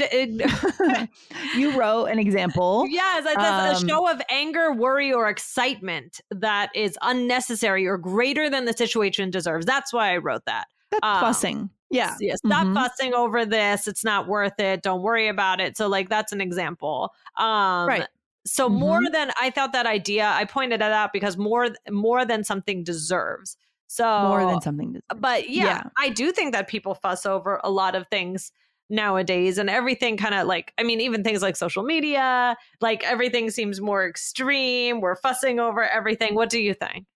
You 1.56 1.78
wrote 1.78 2.06
an 2.06 2.18
example. 2.18 2.86
yes, 2.88 3.24
it 3.24 3.40
says 3.40 3.82
Um, 3.82 3.86
a 3.86 3.88
show 3.88 4.10
of 4.10 4.20
anger, 4.30 4.72
worry, 4.72 5.12
or 5.12 5.28
excitement 5.28 6.20
that 6.30 6.70
is 6.74 6.98
unnecessary 7.02 7.86
or 7.86 7.96
greater 7.98 8.50
than 8.50 8.64
the 8.66 8.72
situation 8.72 9.30
deserves. 9.30 9.64
That's 9.66 9.92
why 9.92 10.12
I 10.12 10.18
wrote 10.18 10.44
that. 10.46 10.66
That's 10.90 11.00
um, 11.02 11.20
fussing. 11.20 11.70
Yeah. 11.90 12.16
yeah, 12.20 12.34
stop 12.44 12.66
Mhm. 12.66 12.74
fussing 12.74 13.14
over 13.14 13.44
this. 13.46 13.86
It's 13.88 14.04
not 14.04 14.26
worth 14.28 14.58
it. 14.58 14.82
Don't 14.82 15.02
worry 15.02 15.28
about 15.28 15.60
it. 15.60 15.76
So, 15.76 15.86
like, 15.88 16.08
that's 16.08 16.32
an 16.32 16.40
example. 16.40 17.12
Um, 17.36 17.86
Right. 17.88 18.06
So 18.44 18.68
more 18.68 19.00
Mhm. 19.00 19.12
than 19.12 19.32
I 19.40 19.50
thought 19.50 19.72
that 19.72 19.86
idea, 19.86 20.26
I 20.28 20.44
pointed 20.44 20.80
it 20.80 20.92
out 21.00 21.12
because 21.12 21.36
more 21.36 21.68
more 21.90 22.24
than 22.24 22.44
something 22.44 22.84
deserves. 22.84 23.56
So 23.88 24.04
More 24.04 24.44
than 24.44 24.60
something. 24.60 24.94
To 24.94 25.14
But 25.14 25.48
yeah, 25.48 25.64
Yeah. 25.64 25.82
I 25.98 26.08
do 26.08 26.32
think 26.32 26.52
that 26.52 26.68
people 26.68 26.94
fuss 26.94 27.26
over 27.26 27.60
a 27.62 27.70
lot 27.70 27.94
of 27.94 28.06
things 28.08 28.52
nowadays, 28.88 29.58
and 29.58 29.68
everything 29.68 30.16
kind 30.16 30.34
of 30.34 30.46
like 30.46 30.72
I 30.78 30.82
mean, 30.82 31.00
even 31.00 31.24
things 31.24 31.42
like 31.42 31.56
social 31.56 31.82
media, 31.82 32.56
like 32.80 33.04
everything 33.04 33.50
seems 33.50 33.80
more 33.80 34.06
extreme. 34.06 35.00
We're 35.00 35.16
fussing 35.16 35.60
over 35.60 35.82
everything. 35.82 36.34
What 36.34 36.50
do 36.50 36.60
you 36.60 36.74
think? 36.74 37.06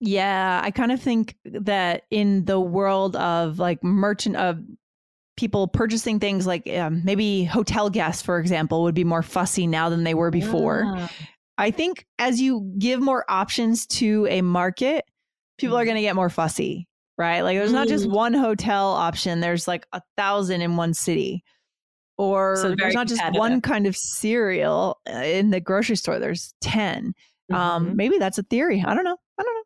Yeah, 0.00 0.60
I 0.62 0.70
kind 0.70 0.92
of 0.92 1.00
think 1.00 1.36
that 1.44 2.04
in 2.10 2.44
the 2.44 2.60
world 2.60 3.16
of 3.16 3.58
like 3.58 3.82
merchant 3.82 4.36
of 4.36 4.60
people 5.36 5.68
purchasing 5.68 6.20
things 6.20 6.46
like 6.46 6.68
um, 6.68 7.02
maybe 7.04 7.44
hotel 7.44 7.90
guests, 7.90 8.22
for 8.22 8.38
example, 8.38 8.82
would 8.82 8.94
be 8.94 9.04
more 9.04 9.22
fussy 9.22 9.66
now 9.66 9.88
than 9.88 10.04
they 10.04 10.14
were 10.14 10.30
before. 10.30 10.82
Yeah. 10.84 11.08
I 11.56 11.70
think 11.72 12.06
as 12.18 12.40
you 12.40 12.72
give 12.78 13.00
more 13.00 13.24
options 13.28 13.86
to 13.86 14.26
a 14.30 14.42
market, 14.42 15.04
people 15.58 15.76
are 15.76 15.82
Mhm. 15.82 15.86
going 15.86 15.96
to 15.96 16.02
get 16.02 16.14
more 16.16 16.30
fussy, 16.30 16.88
right? 17.18 17.42
Like 17.42 17.58
there's 17.58 17.72
not 17.72 17.88
just 17.88 18.06
Mm. 18.06 18.12
one 18.12 18.34
hotel 18.34 18.86
option, 18.92 19.40
there's 19.40 19.68
like 19.68 19.86
a 19.92 20.00
thousand 20.16 20.62
in 20.62 20.76
one 20.76 20.94
city. 20.94 21.44
Or 22.16 22.56
So 22.56 22.74
there's 22.76 22.94
not 22.94 23.06
just 23.06 23.22
one 23.32 23.60
kind 23.60 23.86
of 23.86 23.96
cereal 23.96 24.98
uh, 25.08 25.18
in 25.18 25.50
the 25.50 25.60
grocery 25.60 25.94
store, 25.96 26.18
there's 26.18 26.52
10. 26.60 27.14
Um, 27.52 27.90
Mhm. 27.90 27.94
maybe 27.94 28.18
that's 28.18 28.38
a 28.38 28.42
theory. 28.42 28.82
I 28.84 28.94
don't 28.94 29.04
know. 29.04 29.18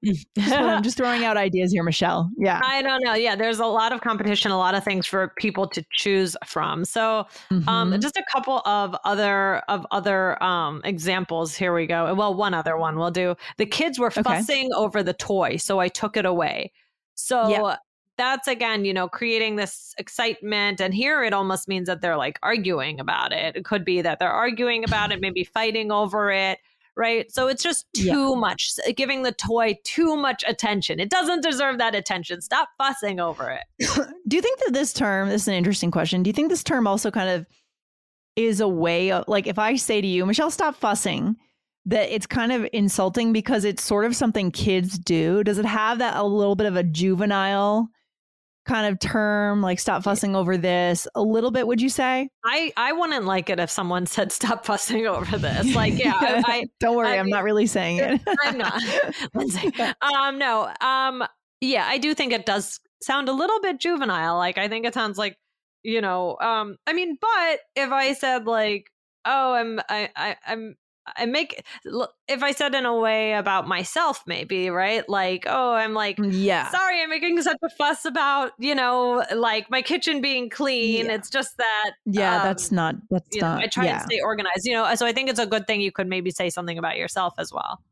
I 0.04 0.09
don't 0.09 0.14
know. 0.14 0.42
Just, 0.42 0.52
I'm 0.54 0.82
just 0.82 0.97
throwing 0.97 1.25
out 1.25 1.37
ideas 1.37 1.73
here, 1.73 1.82
Michelle. 1.82 2.30
Yeah. 2.37 2.61
I 2.64 2.82
don't 2.82 3.02
know. 3.04 3.14
Yeah, 3.14 3.37
there's 3.37 3.61
a 3.61 3.66
lot 3.66 3.92
of 3.92 4.00
competition, 4.00 4.50
a 4.50 4.59
lot 4.59 4.75
of 4.75 4.82
things 4.85 5.06
for 5.06 5.32
people 5.38 5.68
to 5.68 5.85
choose 5.92 6.37
from. 6.47 6.85
So, 6.85 7.26
um, 7.50 7.92
Mhm. 7.92 8.00
just 8.00 8.16
a 8.16 8.25
couple 8.32 8.61
of 8.64 8.97
other 9.04 9.59
of 9.68 9.87
other 9.90 10.42
um 10.42 10.80
examples. 10.85 11.54
Here 11.54 11.73
we 11.75 11.87
go. 11.87 12.12
Well, 12.14 12.35
one 12.35 12.54
other 12.54 12.76
one 12.76 12.99
we'll 12.99 13.11
do. 13.11 13.37
The 13.59 13.66
kids 13.66 13.99
were 13.99 14.09
Okay. 14.09 14.23
fussing 14.23 14.73
over 14.75 15.02
the 15.02 15.14
toy, 15.14 15.56
so 15.56 15.78
I 15.78 15.88
took 15.88 16.16
it 16.16 16.25
away. 16.26 16.73
So 17.14 17.49
Yeah. 17.49 17.76
that's 18.18 18.49
again, 18.49 18.85
you 18.85 18.92
know, 18.92 19.09
creating 19.09 19.56
this 19.56 19.94
excitement. 19.99 20.80
And 20.80 20.92
here 20.94 21.23
it 21.25 21.32
almost 21.32 21.68
means 21.68 21.87
that 21.87 22.00
they're 22.02 22.16
like 22.16 22.38
arguing 22.42 23.00
about 23.00 23.32
it. 23.32 23.56
It 23.56 23.64
could 23.64 23.85
be 23.85 24.02
that 24.02 24.18
they're 24.18 24.30
arguing 24.30 24.85
about 24.85 25.12
it, 25.12 25.21
maybe 25.21 25.44
fighting 25.44 25.90
over 25.92 26.30
it. 26.30 26.59
Right. 26.96 27.32
So 27.32 27.49
it's 27.49 27.62
just 27.62 27.87
too 27.96 28.04
Yeah. 28.04 28.34
much, 28.34 28.70
giving 28.96 29.22
the 29.22 29.32
toy 29.32 29.78
too 29.84 30.14
much 30.16 30.44
attention. 30.46 31.00
It 31.00 31.08
doesn't 31.08 31.42
deserve 31.42 31.78
that 31.78 31.94
attention. 31.94 32.42
Stop 32.42 32.68
fussing 32.76 33.18
over 33.18 33.50
it. 33.50 33.62
Do 34.28 34.37
you 34.37 34.42
think 34.42 34.61
that 34.64 34.75
this 34.75 34.92
term, 34.92 35.30
this 35.30 35.42
is 35.42 35.49
an 35.49 35.54
interesting 35.54 35.90
question. 35.90 36.22
Do 36.22 36.28
you 36.28 36.34
think 36.34 36.50
this 36.50 36.62
term 36.62 36.87
also 36.87 37.11
kind 37.11 37.30
of 37.30 37.46
is 38.37 38.61
a 38.61 38.68
way 38.68 39.11
of 39.11 39.25
like 39.26 39.46
if 39.46 39.58
I 39.58 39.76
say 39.76 40.00
to 40.00 40.06
you, 40.06 40.26
Michelle, 40.26 40.50
stop 40.50 40.75
fussing, 40.76 41.37
that 41.87 42.14
it's 42.14 42.26
kind 42.26 42.52
of 42.52 42.68
insulting 42.72 43.32
because 43.32 43.64
it's 43.64 43.82
sort 43.82 44.04
of 44.04 44.14
something 44.14 44.50
kids 44.50 44.99
do? 44.99 45.42
Does 45.44 45.58
it 45.58 45.64
have 45.66 45.99
that 45.99 46.16
a 46.16 46.25
little 46.25 46.56
bit 46.56 46.66
of 46.66 46.76
a 46.76 46.82
juvenile 46.82 47.88
kind 48.64 48.87
of 48.87 48.99
term, 48.99 49.61
like 49.61 49.78
stop 49.78 50.02
fussing 50.02 50.37
over 50.37 50.57
this 50.57 51.09
a 51.14 51.23
little 51.23 51.50
bit, 51.50 51.66
would 51.66 51.81
you 51.81 51.88
say? 51.88 52.28
I, 52.45 52.73
I 52.76 52.92
wouldn't 52.92 53.25
like 53.25 53.50
it 53.50 53.59
if 53.59 53.71
someone 53.71 54.07
said 54.07 54.33
stop 54.33 54.64
fussing 54.64 55.07
over 55.07 55.38
this. 55.38 55.73
Like, 55.83 55.99
yeah, 55.99 56.12
I, 56.14 56.66
don't 56.81 56.97
worry, 56.97 57.09
I 57.09 57.16
I'm 57.16 57.28
not 57.28 57.45
really 57.45 57.66
saying 57.66 57.99
it. 57.99 58.21
I'm 58.45 58.59
not. 58.59 58.83
Lindsay. 59.35 59.73
Um, 60.00 60.38
no. 60.38 60.71
Um, 60.81 61.25
yeah, 61.61 61.87
I 61.88 61.99
do 61.99 62.14
think 62.14 62.33
it 62.33 62.45
does 62.45 62.78
sound 63.00 63.28
a 63.28 63.33
little 63.33 63.61
bit 63.61 63.81
juvenile. 63.81 64.37
Like, 64.37 64.59
I 64.59 64.69
think 64.69 64.85
it 64.85 64.95
sounds 64.95 65.19
like, 65.19 65.37
you 65.83 66.00
know, 66.00 66.37
um, 66.40 66.76
I 66.87 66.92
mean, 66.92 67.16
but 67.21 67.61
if 67.75 67.90
I 67.90 68.12
said 68.12 68.47
like, 68.47 68.90
oh, 69.25 69.54
I'm, 69.54 69.81
I, 69.88 70.11
I, 70.14 70.37
I'm, 70.47 70.76
I 71.16 71.26
make 71.26 71.64
if 72.28 72.42
I 72.42 72.52
said 72.52 72.75
in 72.75 72.87
a 72.87 72.97
way 72.97 73.35
about 73.35 73.66
myself, 73.66 74.23
maybe 74.26 74.71
right, 74.71 75.06
like, 75.09 75.44
oh, 75.49 75.73
I'm 75.73 75.94
like, 75.94 76.18
yeah. 76.21 76.71
sorry, 76.71 77.02
I'm 77.02 77.11
making 77.11 77.40
such 77.42 77.56
a 77.62 77.68
fuss 77.71 78.04
about, 78.04 78.52
you 78.59 78.75
know, 78.75 79.25
like 79.35 79.68
my 79.71 79.82
kitchen 79.82 80.21
being 80.21 80.49
clean. 80.49 81.06
Yeah. 81.06 81.12
It's 81.14 81.28
just 81.28 81.56
that, 81.59 81.92
Yeah, 82.06 82.37
um, 82.37 82.42
that's 82.44 82.71
not 82.71 82.94
that's 83.11 83.35
you 83.35 83.40
know, 83.40 83.54
not 83.54 83.64
I 83.64 83.66
try 83.66 83.85
yeah. 83.85 83.94
and 83.94 84.02
stay 84.02 84.21
organized, 84.21 84.64
you 84.64 84.75
know. 84.75 84.94
So 84.94 85.06
I 85.06 85.12
think 85.12 85.28
it's 85.28 85.40
a 85.40 85.47
good 85.47 85.66
thing 85.66 85.80
you 85.80 85.92
could 85.92 86.06
maybe 86.06 86.30
say 86.30 86.50
something 86.50 86.78
about 86.78 86.97
yourself 86.97 87.35
as 87.38 87.52
well. 87.52 87.82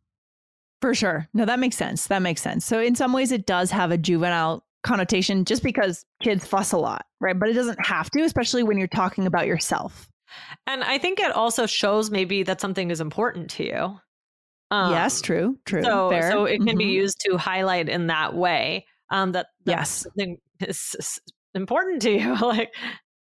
For 0.81 0.95
sure. 0.95 1.29
No, 1.35 1.45
that 1.45 1.59
makes 1.59 1.77
sense. 1.77 2.07
That 2.07 2.23
makes 2.23 2.41
sense. 2.41 2.65
So 2.65 2.81
in 2.81 2.95
some 2.95 3.13
ways 3.13 3.33
it 3.33 3.45
does 3.47 3.71
have 3.71 3.91
a 3.91 3.99
juvenile 3.99 4.65
connotation 4.83 5.45
just 5.45 5.63
because 5.63 6.07
kids 6.23 6.47
fuss 6.47 6.73
a 6.73 6.79
lot, 6.79 7.05
right? 7.21 7.39
But 7.39 7.51
it 7.51 7.55
doesn't 7.55 7.85
have 7.85 8.11
to, 8.13 8.23
especially 8.23 8.63
when 8.63 8.79
you're 8.79 8.89
talking 8.89 9.27
about 9.27 9.47
yourself. 9.47 10.10
And 10.67 10.83
I 10.85 10.99
think 10.99 11.21
it 11.21 11.31
also 11.33 11.67
shows 11.67 12.11
maybe 12.11 12.43
that 12.45 12.61
something 12.61 12.91
is 12.91 13.01
important 13.01 13.51
to 13.51 13.65
you. 13.65 14.01
Um, 14.71 14.93
yes, 14.93 15.21
true, 15.21 15.59
true. 15.65 15.83
So, 15.83 16.11
fair. 16.11 16.31
so 16.31 16.45
it 16.45 16.59
can 16.65 16.77
be 16.79 16.85
Mhm. 16.87 16.93
used 16.93 17.21
to 17.27 17.37
highlight 17.37 17.89
in 17.89 18.07
that 18.09 18.35
way 18.35 18.87
um, 19.11 19.33
that, 19.33 19.47
that 19.65 19.73
Yes. 19.79 19.91
something 20.03 20.39
is 20.61 21.19
important 21.55 22.01
to 22.03 22.11
you. 22.13 22.37
like, 22.41 22.73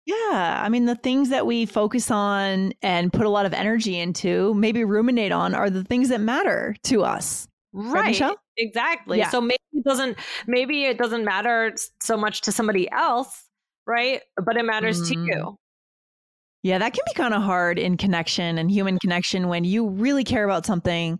Yeah, 0.05 0.61
I 0.63 0.69
mean 0.69 0.85
the 0.85 0.95
things 0.95 1.29
that 1.29 1.47
we 1.47 1.65
focus 1.65 2.11
on 2.11 2.73
and 2.83 3.11
put 3.11 3.25
a 3.25 3.29
lot 3.29 3.45
of 3.47 3.53
energy 3.53 3.97
into, 3.97 4.53
maybe 4.53 4.83
ruminate 4.83 5.31
on 5.31 5.55
are 5.55 5.69
the 5.71 5.83
things 5.83 6.09
that 6.09 6.19
matter 6.21 6.75
to 6.83 7.03
us. 7.03 7.47
right, 7.71 8.07
Michelle? 8.09 8.35
exactly. 8.57 9.17
Yeah. 9.17 9.29
So 9.29 9.41
maybe 9.41 9.57
it 9.71 9.83
doesn't. 9.83 10.17
Maybe 10.45 10.83
it 10.85 10.99
doesn't 10.99 11.25
matter 11.25 11.73
so 12.01 12.15
much 12.17 12.41
to 12.41 12.51
somebody 12.51 12.87
else, 12.91 13.49
right? 13.87 14.21
But 14.45 14.57
it 14.57 14.65
matters 14.65 15.09
to 15.09 15.15
Mm. 15.15 15.25
you. 15.27 15.57
Yeah, 16.63 16.77
that 16.77 16.93
can 16.93 17.03
be 17.05 17.13
kind 17.13 17.33
of 17.33 17.43
hard 17.43 17.77
in 17.77 17.97
connection 17.97 18.57
and 18.57 18.71
human 18.71 18.97
connection 18.99 19.49
when 19.49 19.65
you 19.65 19.89
really 19.89 20.23
care 20.23 20.45
about 20.45 20.65
something. 20.65 21.19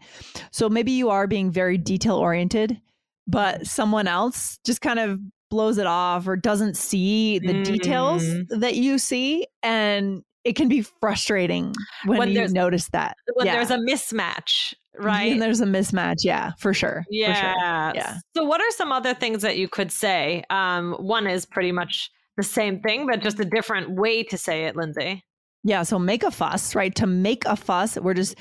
So 0.51 0.69
maybe 0.69 0.93
you 0.93 1.09
are 1.09 1.27
being 1.27 1.51
very 1.51 1.77
detail 1.77 2.15
oriented, 2.15 2.79
but 3.27 3.67
someone 3.67 4.07
else 4.07 4.57
just 4.65 4.81
kind 4.81 5.00
of 5.00 5.19
blows 5.50 5.77
it 5.77 5.85
off 5.85 6.27
or 6.27 6.35
doesn't 6.38 6.77
see 6.77 7.39
the 7.39 7.62
details 7.62 8.23
Mm. 8.23 8.62
that 8.62 8.75
you 8.75 8.97
see. 8.97 9.45
And 9.62 10.23
it 10.45 10.55
can 10.55 10.67
be 10.69 10.81
frustrating 10.81 11.75
when, 12.05 12.17
When 12.19 12.31
you 12.31 12.47
notice 12.47 12.88
that. 12.89 13.15
When 13.35 13.45
yeah. 13.45 13.55
there's 13.57 13.69
a 13.69 13.77
mismatch, 13.77 14.73
right? 14.97 15.31
And 15.31 15.41
there's 15.41 15.62
a 15.62 15.65
mismatch. 15.65 16.23
Yeah, 16.23 16.51
for 16.57 16.73
sure. 16.73 17.03
For 17.07 17.13
sure. 17.13 17.23
Yeah. 17.27 17.91
Yeah. 17.93 18.17
So, 18.35 18.43
what 18.43 18.62
are 18.62 18.71
some 18.71 18.91
other 18.91 19.13
things 19.13 19.41
that 19.41 19.57
you 19.57 19.67
could 19.67 19.91
say? 19.91 20.43
Um, 20.50 20.93
one 20.93 21.27
is 21.27 21.45
pretty 21.45 21.71
much 21.71 22.09
the 22.35 22.43
same 22.43 22.79
thing, 22.79 23.05
but 23.07 23.21
just 23.21 23.39
a 23.39 23.45
different 23.45 23.91
way 23.91 24.23
to 24.23 24.38
say 24.38 24.65
it, 24.65 24.75
Lindsay. 24.75 25.23
Yeah. 25.63 25.84
So 25.84 25.98
make 26.00 26.24
a 26.24 26.32
fuss, 26.32 26.75
right? 26.75 26.93
To 26.96 27.08
make 27.08 27.46
a 27.46 27.55
fuss, 27.55 27.98
we're 27.98 28.13
just, 28.13 28.36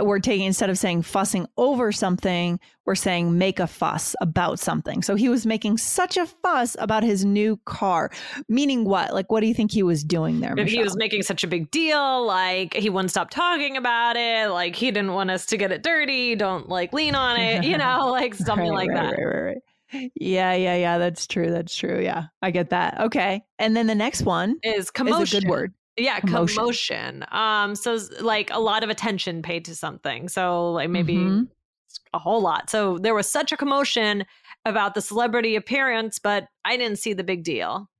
we're 0.00 0.20
taking, 0.20 0.46
instead 0.46 0.70
of 0.70 0.78
saying 0.78 1.02
fussing 1.02 1.46
over 1.58 1.92
something, 1.92 2.58
we're 2.86 2.94
saying 2.94 3.36
make 3.36 3.60
a 3.60 3.66
fuss 3.66 4.16
about 4.22 4.58
something. 4.58 5.02
So 5.02 5.14
he 5.14 5.28
was 5.28 5.44
making 5.44 5.76
such 5.76 6.16
a 6.16 6.24
fuss 6.24 6.76
about 6.78 7.02
his 7.02 7.26
new 7.26 7.58
car. 7.66 8.10
Meaning 8.48 8.84
what? 8.86 9.12
Like, 9.12 9.30
what 9.30 9.40
do 9.40 9.46
you 9.48 9.52
think 9.54 9.70
he 9.70 9.82
was 9.82 10.02
doing 10.02 10.40
there? 10.40 10.54
Maybe 10.54 10.70
he 10.70 10.82
was 10.82 10.96
making 10.96 11.24
such 11.24 11.44
a 11.44 11.46
big 11.46 11.70
deal, 11.70 12.24
like 12.24 12.72
he 12.72 12.88
wouldn't 12.88 13.10
stop 13.10 13.28
talking 13.28 13.76
about 13.76 14.16
it, 14.16 14.48
like 14.48 14.74
he 14.74 14.90
didn't 14.90 15.12
want 15.12 15.30
us 15.30 15.44
to 15.46 15.58
get 15.58 15.72
it 15.72 15.82
dirty, 15.82 16.36
don't 16.36 16.70
like 16.70 16.94
lean 16.94 17.14
on 17.14 17.38
it, 17.38 17.64
you 17.64 17.76
know, 17.76 18.08
like 18.10 18.34
something 18.34 18.70
Right, 18.70 18.88
like 18.88 18.90
right, 18.90 19.10
that. 19.10 19.22
Right, 19.22 19.34
right, 19.34 19.42
right. 19.94 20.10
Yeah, 20.14 20.54
yeah, 20.54 20.74
yeah. 20.76 20.96
That's 20.96 21.26
true. 21.26 21.50
That's 21.50 21.76
true. 21.76 22.00
Yeah. 22.00 22.28
I 22.40 22.50
get 22.50 22.70
that. 22.70 22.98
Okay. 22.98 23.42
And 23.58 23.76
then 23.76 23.88
the 23.88 23.94
next 23.94 24.22
one 24.22 24.56
Is 24.62 24.90
commotion. 24.90 25.22
is 25.22 25.34
a 25.34 25.40
good 25.40 25.50
word. 25.50 25.74
Yeah, 25.96 26.20
Commotion. 26.20 26.56
commotion. 26.56 27.24
Um, 27.32 27.74
so 27.74 27.98
like 28.20 28.50
a 28.50 28.58
lot 28.60 28.82
of 28.82 28.90
attention 28.90 29.42
paid 29.42 29.64
to 29.66 29.74
something. 29.74 30.28
So 30.28 30.72
like 30.72 30.88
maybe 30.90 31.16
Mhm. 31.16 31.48
a 32.14 32.18
whole 32.18 32.40
lot. 32.40 32.70
So 32.70 32.98
there 32.98 33.14
was 33.14 33.30
such 33.30 33.52
a 33.52 33.56
commotion 33.56 34.24
about 34.64 34.94
the 34.94 35.02
celebrity 35.02 35.54
appearance, 35.56 36.18
but 36.18 36.46
I 36.64 36.76
didn't 36.76 36.98
see 36.98 37.12
the 37.12 37.24
big 37.24 37.44
deal. 37.44 37.90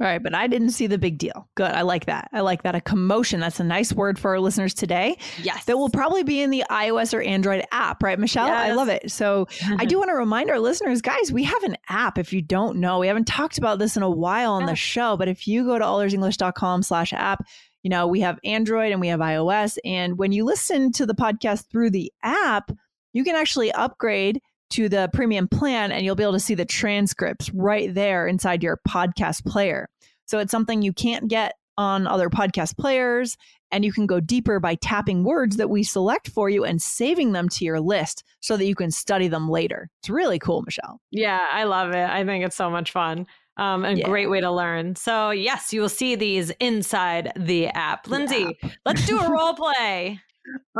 All 0.00 0.06
right, 0.06 0.22
but 0.22 0.32
I 0.32 0.46
didn't 0.46 0.70
see 0.70 0.86
the 0.86 0.96
big 0.96 1.18
deal. 1.18 1.48
Good. 1.56 1.72
I 1.72 1.82
like 1.82 2.06
that. 2.06 2.28
I 2.32 2.40
like 2.40 2.62
that. 2.62 2.76
A 2.76 2.80
commotion. 2.80 3.40
That's 3.40 3.58
a 3.58 3.64
nice 3.64 3.92
word 3.92 4.16
for 4.16 4.30
our 4.30 4.38
listeners 4.38 4.72
today. 4.72 5.18
Yes. 5.42 5.64
That 5.64 5.76
will 5.76 5.88
probably 5.88 6.22
be 6.22 6.40
in 6.40 6.50
the 6.50 6.62
iOS 6.70 7.12
or 7.12 7.20
Android 7.20 7.64
app, 7.72 8.00
right, 8.04 8.16
Michelle? 8.16 8.46
Yes. 8.46 8.70
I 8.70 8.74
love 8.74 8.88
it. 8.88 9.10
So 9.10 9.48
I 9.76 9.86
do 9.86 9.98
want 9.98 10.10
to 10.10 10.14
remind 10.14 10.50
our 10.50 10.60
listeners, 10.60 11.02
guys, 11.02 11.32
we 11.32 11.42
have 11.42 11.64
an 11.64 11.76
app 11.88 12.16
if 12.16 12.32
you 12.32 12.40
don't 12.40 12.78
know. 12.78 13.00
We 13.00 13.08
haven't 13.08 13.26
talked 13.26 13.58
about 13.58 13.80
this 13.80 13.96
in 13.96 14.04
a 14.04 14.10
while 14.10 14.52
on 14.52 14.62
yeah. 14.62 14.68
the 14.68 14.76
show, 14.76 15.16
but 15.16 15.26
if 15.26 15.48
you 15.48 15.64
go 15.64 15.76
to 15.76 15.84
allearsenglish.com 15.84 16.84
slash 16.84 17.12
app, 17.12 17.44
you 17.82 17.90
know, 17.90 18.06
we 18.06 18.20
have 18.20 18.38
Android 18.44 18.92
and 18.92 19.00
we 19.00 19.08
have 19.08 19.18
iOS. 19.18 19.78
And 19.84 20.16
when 20.16 20.30
you 20.30 20.44
listen 20.44 20.92
to 20.92 21.06
the 21.06 21.14
podcast 21.14 21.70
through 21.72 21.90
the 21.90 22.12
app, 22.22 22.70
you 23.12 23.24
can 23.24 23.34
actually 23.34 23.72
upgrade 23.72 24.40
to 24.70 24.88
the 24.88 25.08
premium 25.12 25.48
plan 25.48 25.92
and 25.92 26.04
you'll 26.04 26.14
be 26.14 26.22
able 26.22 26.32
to 26.32 26.40
see 26.40 26.54
the 26.54 26.64
transcripts 26.64 27.50
right 27.54 27.92
there 27.94 28.26
inside 28.26 28.62
your 28.62 28.80
podcast 28.88 29.44
player. 29.44 29.88
So 30.26 30.38
it's 30.38 30.50
something 30.50 30.82
you 30.82 30.92
can't 30.92 31.28
get 31.28 31.54
on 31.78 32.06
other 32.06 32.28
podcast 32.28 32.76
players. 32.76 33.36
And 33.70 33.84
you 33.84 33.92
can 33.92 34.06
go 34.06 34.18
deeper 34.18 34.60
by 34.60 34.76
tapping 34.76 35.24
words 35.24 35.58
that 35.58 35.68
we 35.68 35.82
select 35.82 36.28
for 36.28 36.48
you 36.48 36.64
and 36.64 36.80
saving 36.80 37.32
them 37.32 37.50
to 37.50 37.66
your 37.66 37.80
list 37.80 38.24
so 38.40 38.56
that 38.56 38.64
you 38.64 38.74
can 38.74 38.90
study 38.90 39.28
them 39.28 39.50
later. 39.50 39.90
It's 40.00 40.08
really 40.08 40.38
cool, 40.38 40.62
Michelle. 40.62 41.00
Yeah, 41.10 41.46
I 41.50 41.64
love 41.64 41.90
it. 41.90 42.08
I 42.08 42.24
think 42.24 42.46
it's 42.46 42.56
so 42.56 42.70
much 42.70 42.92
fun. 42.92 43.26
Um, 43.58 43.84
a 43.84 43.92
yeah. 43.92 44.06
great 44.06 44.30
way 44.30 44.40
to 44.40 44.50
learn. 44.50 44.96
So, 44.96 45.30
yes, 45.30 45.72
you 45.72 45.82
will 45.82 45.88
see 45.90 46.14
these 46.14 46.50
inside 46.60 47.32
the 47.36 47.66
app. 47.66 48.06
Lindsay, 48.06 48.56
yeah. 48.62 48.70
let's 48.86 49.04
do 49.04 49.18
a 49.18 49.30
role 49.30 49.52
play. 49.52 50.20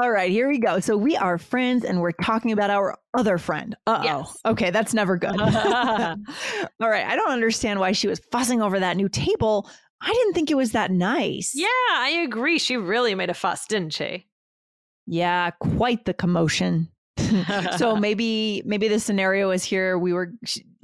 All 0.01 0.11
right, 0.11 0.31
here 0.31 0.49
we 0.49 0.59
go. 0.59 0.81
So 0.81 0.97
we 0.97 1.17
are 1.17 1.39
friends 1.39 1.85
and 1.85 2.01
we're 2.01 2.13
talking 2.13 2.53
about 2.53 2.71
our 2.71 2.97
other 3.15 3.39
friend. 3.39 3.77
Uh 3.87 3.99
oh. 4.01 4.05
Yes. 4.05 4.37
Okay, 4.47 4.71
that's 4.71 4.95
never 4.95 5.17
good. 5.17 5.41
All 5.41 6.89
right, 6.89 7.07
I 7.07 7.17
don't 7.17 7.31
understand 7.31 7.81
why 7.81 7.93
she 7.93 8.09
was 8.09 8.21
fussing 8.31 8.63
over 8.63 8.79
that 8.79 8.97
new 8.97 9.09
table. 9.09 9.69
I 10.01 10.13
didn't 10.13 10.35
think 10.35 10.51
it 10.51 10.57
was 10.57 10.73
that 10.73 10.91
nice. 10.91 11.53
Yeah, 11.55 11.67
I 11.93 12.23
agree. 12.25 12.59
She 12.59 12.77
really 12.77 13.15
made 13.15 13.31
a 13.31 13.35
fuss, 13.35 13.67
didn't 13.67 13.95
she? 13.95 14.27
Yeah, 15.07 15.51
quite 15.51 16.05
the 16.05 16.15
commotion. 16.15 16.89
so 17.77 17.97
maybe 17.97 18.63
maybe 18.65 18.89
the 18.89 19.01
scenario 19.01 19.51
is 19.51 19.65
here 19.65 19.99
we 19.99 20.13
were 20.13 20.33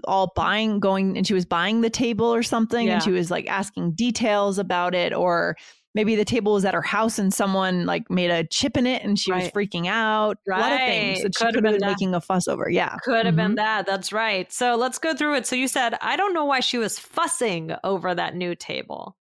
all 0.04 0.32
buying 0.34 0.80
going 0.80 1.16
and 1.16 1.26
she 1.26 1.32
was 1.34 1.44
buying 1.44 1.80
the 1.80 1.90
table 1.90 2.26
or 2.26 2.42
something 2.42 2.86
yeah. 2.86 2.94
and 2.94 3.02
she 3.02 3.10
was 3.10 3.30
like 3.30 3.46
asking 3.48 3.92
details 3.92 4.58
about 4.58 4.94
it 4.94 5.14
or 5.14 5.56
maybe 5.94 6.16
the 6.16 6.24
table 6.24 6.54
was 6.54 6.64
at 6.64 6.74
her 6.74 6.82
house 6.82 7.18
and 7.18 7.32
someone 7.32 7.86
like 7.86 8.10
made 8.10 8.30
a 8.30 8.44
chip 8.44 8.76
in 8.76 8.86
it 8.86 9.02
and 9.02 9.18
she 9.18 9.30
right. 9.30 9.44
was 9.44 9.52
freaking 9.52 9.86
out. 9.86 10.38
Right. 10.46 10.58
A 10.58 10.60
lot 10.60 10.72
of 10.72 10.78
things 10.78 11.22
that 11.22 11.32
she 11.38 11.44
could 11.44 11.54
have 11.54 11.64
been, 11.64 11.78
been 11.78 11.88
making 11.88 12.14
a 12.14 12.20
fuss 12.20 12.48
over. 12.48 12.68
Yeah. 12.68 12.96
Could 13.04 13.26
have 13.26 13.34
mm-hmm. 13.34 13.36
been 13.36 13.54
that. 13.56 13.86
That's 13.86 14.12
right. 14.12 14.52
So 14.52 14.74
let's 14.74 14.98
go 14.98 15.14
through 15.14 15.36
it. 15.36 15.46
So 15.46 15.56
you 15.56 15.68
said, 15.68 15.96
I 16.00 16.16
don't 16.16 16.34
know 16.34 16.44
why 16.44 16.60
she 16.60 16.78
was 16.78 16.98
fussing 16.98 17.74
over 17.84 18.14
that 18.14 18.34
new 18.34 18.54
table. 18.54 19.16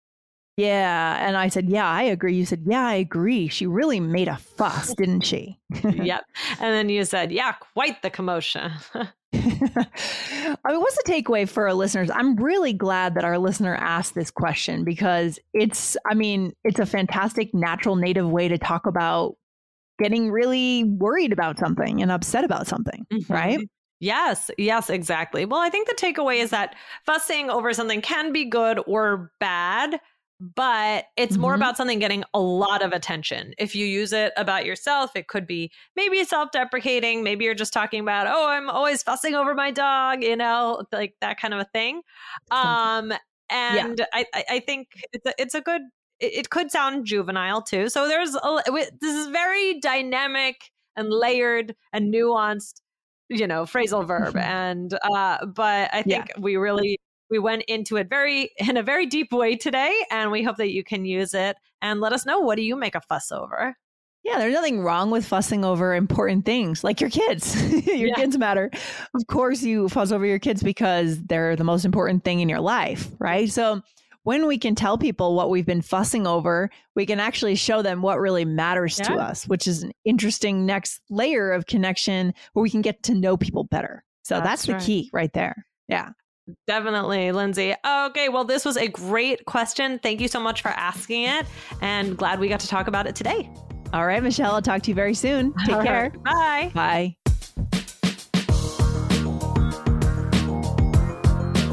Yeah. 0.60 1.26
And 1.26 1.38
I 1.38 1.48
said, 1.48 1.70
Yeah, 1.70 1.88
I 1.88 2.04
agree. 2.04 2.36
You 2.36 2.46
said, 2.46 2.64
Yeah, 2.66 2.86
I 2.86 2.96
agree. 2.96 3.48
She 3.48 3.66
really 3.66 4.00
made 4.00 4.28
a 4.28 4.38
fuss, 4.38 4.94
didn't 4.94 5.22
she? 5.22 5.58
yep. 5.84 6.26
And 6.60 6.74
then 6.74 6.90
you 6.90 7.06
said, 7.06 7.32
Yeah, 7.32 7.54
quite 7.54 8.02
the 8.02 8.10
commotion. 8.10 8.72
I 9.34 9.38
mean, 9.42 10.82
what's 10.82 10.98
the 10.98 11.04
takeaway 11.06 11.48
for 11.48 11.68
our 11.68 11.74
listeners? 11.74 12.10
I'm 12.12 12.36
really 12.36 12.74
glad 12.74 13.14
that 13.16 13.24
our 13.24 13.38
listener 13.38 13.76
asked 13.76 14.16
this 14.16 14.32
question 14.32 14.84
because 14.84 15.40
it's, 15.54 15.96
I 16.06 16.16
mean, 16.16 16.54
it's 16.64 16.80
a 16.80 16.86
fantastic 16.86 17.54
natural 17.54 17.96
native 17.96 18.28
way 18.28 18.48
to 18.48 18.58
talk 18.58 18.88
about 18.88 19.36
getting 20.00 20.32
really 20.32 20.84
worried 20.84 21.32
about 21.32 21.60
something 21.60 22.02
and 22.02 22.12
upset 22.12 22.44
about 22.44 22.68
something, 22.68 23.06
mm-hmm. 23.14 23.32
right? 23.32 23.60
Yes, 24.00 24.50
yes, 24.58 24.90
exactly. 24.90 25.46
Well, 25.46 25.60
I 25.60 25.70
think 25.70 25.88
the 25.88 25.96
takeaway 25.96 26.38
is 26.38 26.50
that 26.50 26.76
fussing 27.06 27.50
over 27.50 27.72
something 27.74 28.02
can 28.02 28.32
be 28.32 28.46
good 28.46 28.82
or 28.88 29.32
bad 29.40 30.00
but 30.40 31.06
it's 31.18 31.34
mm-hmm. 31.34 31.42
more 31.42 31.54
about 31.54 31.76
something 31.76 32.00
getting 32.00 32.24
a 32.34 32.40
lot 32.40 32.82
of 32.82 32.94
attention. 32.94 33.54
If 33.58 33.76
you 33.76 33.86
use 33.86 34.14
it 34.14 34.32
about 34.38 34.66
yourself, 34.66 35.16
it 35.16 35.28
could 35.28 35.46
be 35.46 35.72
maybe 35.96 36.24
self 36.24 36.52
deprecating. 36.52 37.24
Maybe 37.24 37.46
you're 37.46 37.56
just 37.56 37.74
talking 37.74 38.00
about, 38.00 38.28
oh, 38.28 38.48
I'm 38.48 38.70
always 38.70 39.04
fussing 39.04 39.36
over 39.36 39.54
my 39.54 39.72
dog, 39.72 40.24
you 40.24 40.38
know, 40.38 40.84
like 40.92 41.16
that 41.22 41.40
kind 41.40 41.54
of 41.54 41.60
a 41.60 41.68
thing. 41.74 42.02
Um, 42.52 43.14
and 43.50 44.00
yeah. 44.00 44.06
I, 44.14 44.26
I 44.50 44.60
think 44.60 44.88
it's 45.12 45.26
a, 45.26 45.34
it's 45.38 45.56
a 45.56 45.62
good, 45.62 45.82
it 46.20 46.50
could 46.50 46.72
sound 46.72 47.06
juvenile 47.06 47.62
too. 47.62 47.90
So 47.90 48.08
there's, 48.08 48.36
a, 48.36 48.62
this 49.02 49.16
is 49.16 49.28
very 49.28 49.80
dynamic 49.80 50.72
and 50.96 51.10
layered 51.10 51.76
and 51.94 52.14
nuanced 52.14 52.82
you 53.30 53.46
know 53.46 53.64
phrasal 53.64 54.06
verb 54.08 54.36
and 54.36 54.98
uh 55.04 55.46
but 55.46 55.88
i 55.94 56.02
think 56.02 56.30
yeah. 56.30 56.40
we 56.40 56.58
really 56.58 57.00
we 57.30 57.40
went 57.40 57.64
into 57.64 57.98
it 57.98 58.10
very 58.10 58.52
in 58.58 58.78
a 58.78 58.84
very 58.84 59.06
deep 59.06 59.32
way 59.32 59.56
today, 59.56 59.94
and 60.12 60.32
we 60.32 60.44
hope 60.44 60.58
that 60.58 60.72
you 60.72 60.84
can 60.84 61.06
use 61.06 61.34
it 61.34 61.58
and 61.82 62.02
let 62.02 62.14
us 62.14 62.26
know 62.26 62.40
what 62.40 62.56
do 62.56 62.62
you 62.62 62.76
make 62.76 62.96
a 62.96 63.02
fuss 63.02 63.32
over. 63.32 63.76
Yeah, 64.24 64.38
there's 64.38 64.54
nothing 64.54 64.82
wrong 64.82 65.12
with 65.12 65.26
fussing 65.26 65.64
over 65.64 65.96
important 65.96 66.46
things 66.46 66.84
like 66.84 67.00
your 67.00 67.10
kids. 67.10 67.56
your 67.88 68.10
yeah. 68.10 68.16
kids 68.16 68.38
matter. 68.38 68.70
Of 69.16 69.28
course, 69.28 69.64
you 69.64 69.88
fuss 69.88 70.12
over 70.12 70.26
your 70.26 70.40
kids 70.40 70.62
because 70.62 71.24
they're 71.24 71.56
the 71.56 71.64
most 71.64 71.86
important 71.86 72.26
thing 72.26 72.42
in 72.42 72.50
your 72.50 72.60
life, 72.60 73.10
right? 73.20 73.50
So, 73.50 73.82
when 74.24 74.46
we 74.46 74.58
can 74.58 74.76
tell 74.76 74.98
people 74.98 75.34
what 75.34 75.50
we've 75.50 75.66
been 75.66 75.82
fussing 75.82 76.28
over, 76.28 76.70
we 76.94 77.06
can 77.06 77.22
actually 77.22 77.56
show 77.56 77.82
them 77.82 78.02
what 78.02 78.20
really 78.20 78.44
matters 78.44 79.00
yeah. 79.00 79.08
to 79.08 79.14
us, 79.16 79.48
which 79.48 79.66
is 79.66 79.82
an 79.82 79.94
interesting 80.04 80.66
next 80.66 81.00
layer 81.10 81.54
of 81.54 81.66
connection 81.66 82.34
where 82.52 82.62
we 82.62 82.70
can 82.70 82.82
get 82.82 83.02
to 83.04 83.16
know 83.16 83.38
people 83.38 83.64
better. 83.64 84.04
So, 84.24 84.36
that's, 84.36 84.48
that's 84.48 84.66
the 84.66 84.74
right. 84.74 84.82
key 84.82 85.10
right 85.14 85.34
there. 85.34 85.66
Yeah. 85.88 86.10
Definitely, 86.68 87.32
Lindsay. 87.32 87.74
Okay, 87.86 88.30
well, 88.30 88.46
this 88.46 88.66
was 88.66 88.78
a 88.78 88.88
great 88.88 89.46
question. 89.46 90.00
Thank 90.00 90.22
you 90.22 90.28
so 90.28 90.40
much 90.40 90.62
for 90.62 90.70
asking 90.70 91.24
it, 91.24 91.46
and 91.82 92.18
glad 92.18 92.40
we 92.40 92.48
got 92.48 92.60
to 92.62 92.68
talk 92.68 92.88
about 92.88 93.08
it 93.08 93.16
today. 93.16 93.50
All 93.94 94.06
right, 94.06 94.22
Michelle, 94.22 94.54
I'll 94.54 94.62
talk 94.62 94.84
to 94.84 94.92
you 94.92 94.96
very 94.96 95.16
soon. 95.16 95.54
Take 95.66 95.76
All 95.76 95.84
care. 95.84 96.12
Right. 96.14 96.24
Bye. 96.24 96.72
Bye. 96.74 97.19